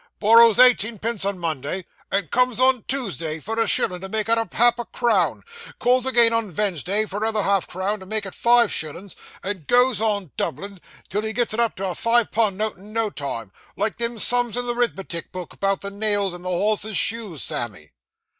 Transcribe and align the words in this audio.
'Borrows 0.19 0.57
eighteenpence 0.57 1.23
on 1.25 1.37
Monday, 1.37 1.85
and 2.11 2.31
comes 2.31 2.59
on 2.59 2.83
Tuesday 2.87 3.39
for 3.39 3.59
a 3.59 3.67
shillin' 3.67 4.01
to 4.01 4.09
make 4.09 4.27
it 4.27 4.35
up 4.39 4.51
half 4.55 4.79
a 4.79 4.85
crown; 4.85 5.43
calls 5.77 6.07
again 6.07 6.33
on 6.33 6.51
Vensday 6.51 7.07
for 7.07 7.17
another 7.17 7.43
half 7.43 7.67
crown 7.67 7.99
to 7.99 8.07
make 8.07 8.25
it 8.25 8.33
five 8.33 8.71
shillin's; 8.71 9.15
and 9.43 9.67
goes 9.67 10.01
on, 10.01 10.31
doubling, 10.37 10.81
till 11.07 11.21
he 11.21 11.33
gets 11.33 11.53
it 11.53 11.59
up 11.59 11.75
to 11.75 11.85
a 11.85 11.93
five 11.93 12.31
pund 12.31 12.57
note 12.57 12.77
in 12.77 12.91
no 12.91 13.11
time, 13.11 13.51
like 13.77 13.97
them 13.97 14.17
sums 14.17 14.57
in 14.57 14.65
the 14.65 14.73
'rithmetic 14.73 15.31
book 15.31 15.59
'bout 15.59 15.81
the 15.81 15.91
nails 15.91 16.33
in 16.33 16.41
the 16.41 16.49
horse's 16.49 16.97
shoes, 16.97 17.43
Sammy. 17.43 17.91